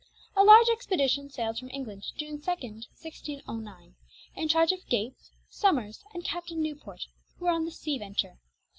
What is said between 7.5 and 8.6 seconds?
on the Sea Venture.